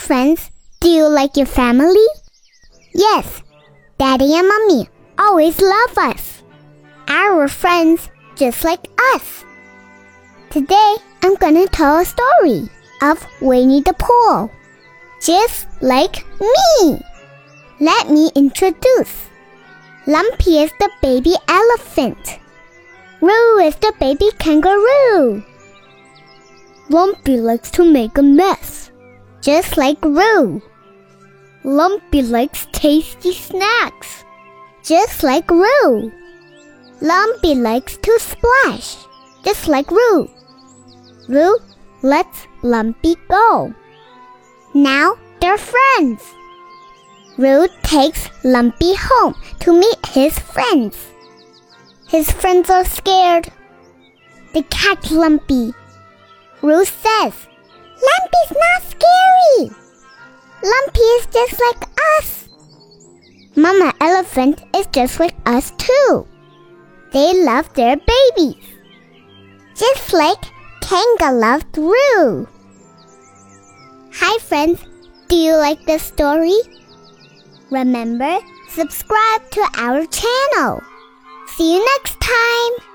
[0.00, 0.50] friends,
[0.80, 2.08] do you like your family?
[2.94, 3.42] Yes,
[3.98, 4.88] Daddy and Mommy
[5.18, 6.42] always love us.
[7.06, 9.44] Our friends just like us.
[10.48, 12.68] Today, I'm gonna tell a story
[13.02, 14.50] of Winnie the Pooh,
[15.20, 16.98] just like me.
[17.78, 19.28] Let me introduce.
[20.06, 22.38] Lumpy is the baby elephant.
[23.20, 25.44] Roo is the baby kangaroo.
[26.88, 28.79] Lumpy likes to make a mess,
[29.40, 30.62] just like Roo.
[31.64, 34.24] Lumpy likes tasty snacks,
[34.82, 36.12] just like Roo.
[37.00, 38.96] Lumpy likes to splash,
[39.44, 40.28] just like Roo.
[41.28, 41.56] Roo
[42.02, 43.74] lets Lumpy go.
[44.74, 46.22] Now they're friends.
[47.38, 50.96] Roo takes Lumpy home to meet his friends.
[52.08, 53.48] His friends are scared.
[54.52, 55.72] They catch Lumpy.
[56.60, 57.46] Roo says,
[58.08, 59.70] Lumpy's not scary.
[60.62, 62.48] Lumpy is just like us.
[63.56, 66.26] Mama Elephant is just like us too.
[67.12, 68.64] They love their babies.
[69.74, 70.42] Just like
[70.80, 72.46] Kanga loved Roo.
[74.12, 74.84] Hi friends,
[75.28, 76.58] do you like this story?
[77.70, 80.82] Remember, subscribe to our channel.
[81.56, 82.89] See you next time.